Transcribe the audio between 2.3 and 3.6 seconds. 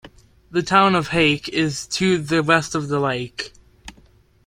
west of the lake.